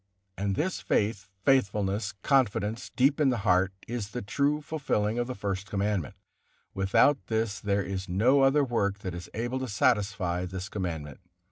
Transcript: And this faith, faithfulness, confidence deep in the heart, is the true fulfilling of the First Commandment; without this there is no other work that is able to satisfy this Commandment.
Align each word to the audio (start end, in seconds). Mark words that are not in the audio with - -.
And 0.35 0.55
this 0.55 0.79
faith, 0.81 1.29
faithfulness, 1.45 2.13
confidence 2.23 2.89
deep 2.89 3.21
in 3.21 3.29
the 3.29 3.37
heart, 3.45 3.71
is 3.87 4.09
the 4.09 4.23
true 4.23 4.59
fulfilling 4.59 5.19
of 5.19 5.27
the 5.27 5.35
First 5.35 5.67
Commandment; 5.69 6.15
without 6.73 7.27
this 7.27 7.59
there 7.59 7.83
is 7.83 8.09
no 8.09 8.41
other 8.41 8.63
work 8.63 8.97
that 9.05 9.13
is 9.13 9.29
able 9.35 9.59
to 9.59 9.67
satisfy 9.67 10.45
this 10.47 10.69
Commandment. 10.69 11.19